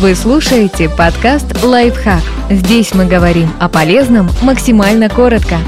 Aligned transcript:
Вы 0.00 0.14
слушаете 0.14 0.88
подкаст 0.88 1.62
«Лайфхак». 1.62 2.22
Здесь 2.48 2.94
мы 2.94 3.04
говорим 3.04 3.50
о 3.60 3.68
полезном 3.68 4.30
максимально 4.40 5.10
коротко. 5.10 5.58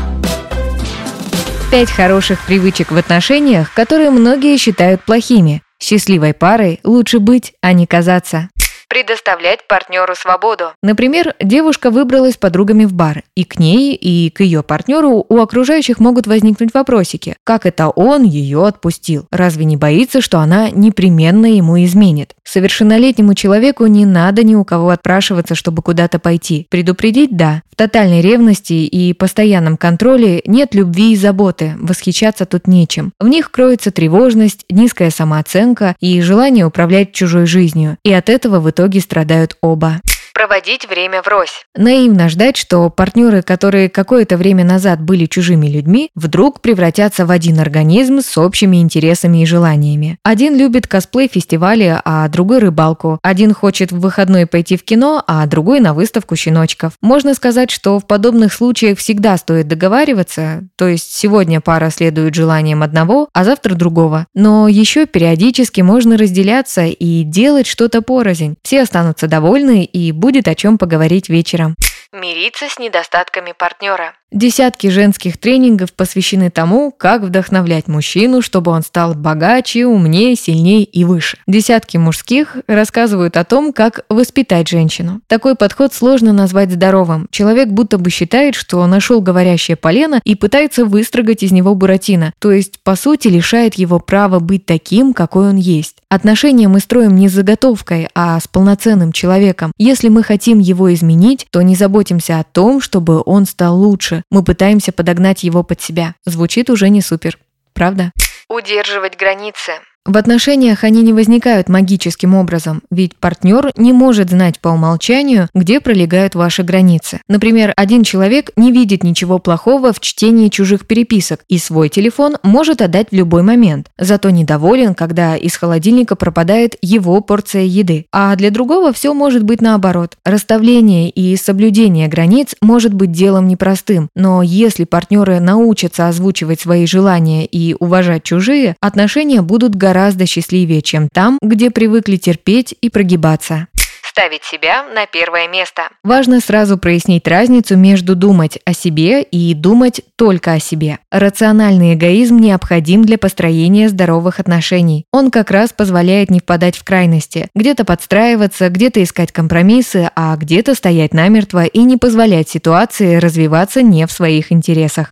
Пять 1.70 1.90
хороших 1.90 2.46
привычек 2.46 2.92
в 2.92 2.96
отношениях, 2.96 3.74
которые 3.74 4.08
многие 4.08 4.56
считают 4.56 5.04
плохими. 5.04 5.60
Счастливой 5.78 6.32
парой 6.32 6.80
лучше 6.82 7.18
быть, 7.18 7.52
а 7.60 7.74
не 7.74 7.86
казаться 7.86 8.48
предоставлять 8.92 9.66
партнеру 9.68 10.14
свободу. 10.14 10.72
Например, 10.82 11.34
девушка 11.40 11.90
выбралась 11.90 12.34
с 12.34 12.36
подругами 12.36 12.84
в 12.84 12.92
бар, 12.92 13.22
и 13.34 13.44
к 13.44 13.58
ней, 13.58 13.94
и 13.94 14.28
к 14.28 14.40
ее 14.40 14.62
партнеру 14.62 15.24
у 15.26 15.40
окружающих 15.40 15.98
могут 15.98 16.26
возникнуть 16.26 16.74
вопросики. 16.74 17.36
Как 17.42 17.64
это 17.64 17.88
он 17.88 18.24
ее 18.24 18.66
отпустил? 18.66 19.26
Разве 19.30 19.64
не 19.64 19.78
боится, 19.78 20.20
что 20.20 20.40
она 20.40 20.68
непременно 20.68 21.46
ему 21.46 21.82
изменит? 21.82 22.31
Совершеннолетнему 22.52 23.32
человеку 23.32 23.86
не 23.86 24.04
надо 24.04 24.42
ни 24.42 24.54
у 24.54 24.62
кого 24.62 24.90
отпрашиваться, 24.90 25.54
чтобы 25.54 25.80
куда-то 25.80 26.18
пойти. 26.18 26.66
Предупредить– 26.68 27.30
да. 27.34 27.62
В 27.72 27.76
тотальной 27.76 28.20
ревности 28.20 28.74
и 28.74 29.14
постоянном 29.14 29.78
контроле 29.78 30.42
нет 30.44 30.74
любви 30.74 31.14
и 31.14 31.16
заботы, 31.16 31.76
восхищаться 31.78 32.44
тут 32.44 32.66
нечем. 32.66 33.12
В 33.18 33.26
них 33.26 33.50
кроется 33.50 33.90
тревожность, 33.90 34.66
низкая 34.68 35.08
самооценка 35.08 35.96
и 35.98 36.20
желание 36.20 36.66
управлять 36.66 37.12
чужой 37.12 37.46
жизнью. 37.46 37.96
И 38.04 38.12
от 38.12 38.28
этого 38.28 38.60
в 38.60 38.68
итоге 38.68 39.00
страдают 39.00 39.56
оба 39.62 40.02
проводить 40.42 40.88
время 40.88 41.22
врозь. 41.22 41.64
Наивно 41.76 42.28
ждать, 42.28 42.56
что 42.56 42.90
партнеры, 42.90 43.42
которые 43.42 43.88
какое-то 43.88 44.36
время 44.36 44.64
назад 44.64 45.00
были 45.00 45.26
чужими 45.26 45.68
людьми, 45.68 46.10
вдруг 46.16 46.60
превратятся 46.60 47.26
в 47.26 47.30
один 47.30 47.60
организм 47.60 48.20
с 48.20 48.36
общими 48.36 48.78
интересами 48.78 49.42
и 49.42 49.46
желаниями. 49.46 50.18
Один 50.24 50.56
любит 50.56 50.88
косплей-фестивали, 50.88 52.00
а 52.04 52.26
другой 52.26 52.58
рыбалку. 52.58 53.20
Один 53.22 53.54
хочет 53.54 53.92
в 53.92 54.00
выходной 54.00 54.46
пойти 54.46 54.76
в 54.76 54.82
кино, 54.82 55.22
а 55.28 55.46
другой 55.46 55.78
на 55.78 55.94
выставку 55.94 56.34
щеночков. 56.34 56.94
Можно 57.00 57.34
сказать, 57.34 57.70
что 57.70 58.00
в 58.00 58.06
подобных 58.08 58.52
случаях 58.52 58.98
всегда 58.98 59.36
стоит 59.36 59.68
договариваться, 59.68 60.64
то 60.76 60.88
есть 60.88 61.14
сегодня 61.14 61.60
пара 61.60 61.90
следует 61.90 62.34
желаниям 62.34 62.82
одного, 62.82 63.28
а 63.32 63.44
завтра 63.44 63.76
другого. 63.76 64.26
Но 64.34 64.66
еще 64.66 65.06
периодически 65.06 65.82
можно 65.82 66.16
разделяться 66.16 66.86
и 66.86 67.22
делать 67.22 67.68
что-то 67.68 68.02
порознь. 68.02 68.56
Все 68.64 68.82
останутся 68.82 69.28
довольны 69.28 69.84
и 69.84 70.10
будет 70.10 70.31
о 70.48 70.54
чем 70.54 70.78
поговорить 70.78 71.28
вечером. 71.28 71.76
Мириться 72.12 72.68
с 72.68 72.78
недостатками 72.78 73.52
партнера. 73.52 74.14
Десятки 74.32 74.86
женских 74.86 75.36
тренингов 75.36 75.92
посвящены 75.92 76.50
тому, 76.50 76.90
как 76.90 77.20
вдохновлять 77.20 77.86
мужчину, 77.86 78.40
чтобы 78.40 78.70
он 78.70 78.82
стал 78.82 79.14
богаче, 79.14 79.84
умнее, 79.84 80.36
сильнее 80.36 80.84
и 80.84 81.04
выше. 81.04 81.36
Десятки 81.46 81.98
мужских 81.98 82.56
рассказывают 82.66 83.36
о 83.36 83.44
том, 83.44 83.74
как 83.74 84.06
воспитать 84.08 84.68
женщину. 84.68 85.20
Такой 85.26 85.54
подход 85.54 85.92
сложно 85.92 86.32
назвать 86.32 86.72
здоровым. 86.72 87.28
Человек 87.30 87.68
будто 87.68 87.98
бы 87.98 88.08
считает, 88.08 88.54
что 88.54 88.86
нашел 88.86 89.20
говорящее 89.20 89.76
полено 89.76 90.20
и 90.24 90.34
пытается 90.34 90.86
выстрогать 90.86 91.42
из 91.42 91.52
него 91.52 91.74
Буратино, 91.74 92.32
то 92.38 92.50
есть, 92.50 92.80
по 92.82 92.96
сути, 92.96 93.28
лишает 93.28 93.74
его 93.74 93.98
права 93.98 94.38
быть 94.40 94.64
таким, 94.64 95.12
какой 95.12 95.50
он 95.50 95.56
есть. 95.56 95.96
Отношения 96.08 96.68
мы 96.68 96.80
строим 96.80 97.16
не 97.16 97.28
с 97.28 97.32
заготовкой, 97.32 98.08
а 98.14 98.40
с 98.40 98.48
полноценным 98.48 99.12
человеком. 99.12 99.72
Если 99.76 100.08
мы 100.08 100.22
хотим 100.22 100.58
его 100.58 100.92
изменить, 100.94 101.46
то 101.50 101.60
не 101.60 101.74
заботимся 101.74 102.38
о 102.38 102.44
том, 102.44 102.80
чтобы 102.80 103.22
он 103.24 103.44
стал 103.44 103.78
лучше, 103.78 104.21
мы 104.30 104.42
пытаемся 104.44 104.92
подогнать 104.92 105.42
его 105.42 105.62
под 105.62 105.80
себя. 105.80 106.14
Звучит 106.24 106.70
уже 106.70 106.88
не 106.88 107.00
супер, 107.00 107.38
правда? 107.72 108.12
Удерживать 108.48 109.16
границы. 109.16 109.72
В 110.04 110.16
отношениях 110.16 110.82
они 110.82 111.00
не 111.02 111.12
возникают 111.12 111.68
магическим 111.68 112.34
образом, 112.34 112.82
ведь 112.90 113.14
партнер 113.14 113.70
не 113.76 113.92
может 113.92 114.30
знать 114.30 114.58
по 114.58 114.70
умолчанию, 114.70 115.48
где 115.54 115.78
пролегают 115.78 116.34
ваши 116.34 116.64
границы. 116.64 117.20
Например, 117.28 117.72
один 117.76 118.02
человек 118.02 118.50
не 118.56 118.72
видит 118.72 119.04
ничего 119.04 119.38
плохого 119.38 119.92
в 119.92 120.00
чтении 120.00 120.48
чужих 120.48 120.88
переписок 120.88 121.44
и 121.48 121.56
свой 121.56 121.88
телефон 121.88 122.36
может 122.42 122.82
отдать 122.82 123.10
в 123.12 123.14
любой 123.14 123.44
момент, 123.44 123.90
зато 123.96 124.30
недоволен, 124.30 124.96
когда 124.96 125.36
из 125.36 125.56
холодильника 125.56 126.16
пропадает 126.16 126.74
его 126.82 127.20
порция 127.20 127.62
еды. 127.62 128.06
А 128.12 128.34
для 128.34 128.50
другого 128.50 128.92
все 128.92 129.14
может 129.14 129.44
быть 129.44 129.60
наоборот. 129.60 130.16
Расставление 130.24 131.10
и 131.10 131.36
соблюдение 131.36 132.08
границ 132.08 132.56
может 132.60 132.92
быть 132.92 133.12
делом 133.12 133.46
непростым, 133.46 134.08
но 134.16 134.42
если 134.42 134.82
партнеры 134.82 135.38
научатся 135.38 136.08
озвучивать 136.08 136.60
свои 136.60 136.86
желания 136.86 137.46
и 137.46 137.76
уважать 137.78 138.24
чужие, 138.24 138.74
отношения 138.80 139.42
будут 139.42 139.76
гораздо 139.76 139.91
гораздо 139.92 140.24
счастливее, 140.24 140.80
чем 140.80 141.08
там, 141.12 141.38
где 141.42 141.70
привыкли 141.70 142.16
терпеть 142.16 142.74
и 142.80 142.88
прогибаться 142.88 143.66
ставить 144.04 144.44
себя 144.44 144.82
на 144.94 145.06
первое 145.06 145.48
место. 145.48 145.84
Важно 146.04 146.40
сразу 146.40 146.76
прояснить 146.76 147.26
разницу 147.26 147.78
между 147.78 148.14
думать 148.14 148.58
о 148.66 148.74
себе 148.74 149.22
и 149.22 149.54
думать 149.54 150.02
только 150.16 150.52
о 150.52 150.60
себе. 150.60 150.98
Рациональный 151.10 151.94
эгоизм 151.94 152.36
необходим 152.36 153.06
для 153.06 153.16
построения 153.16 153.88
здоровых 153.88 154.38
отношений. 154.38 155.06
Он 155.12 155.30
как 155.30 155.50
раз 155.50 155.72
позволяет 155.72 156.30
не 156.30 156.40
впадать 156.40 156.76
в 156.76 156.84
крайности, 156.84 157.48
где-то 157.54 157.86
подстраиваться, 157.86 158.68
где-то 158.68 159.02
искать 159.02 159.32
компромиссы, 159.32 160.10
а 160.14 160.36
где-то 160.36 160.74
стоять 160.74 161.14
намертво 161.14 161.64
и 161.64 161.78
не 161.78 161.96
позволять 161.96 162.50
ситуации 162.50 163.16
развиваться 163.16 163.80
не 163.80 164.06
в 164.06 164.12
своих 164.12 164.52
интересах. 164.52 165.10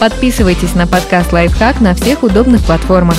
Подписывайтесь 0.00 0.74
на 0.74 0.86
подкаст 0.86 1.30
«Лайфхак» 1.30 1.82
на 1.82 1.94
всех 1.94 2.22
удобных 2.22 2.64
платформах. 2.64 3.18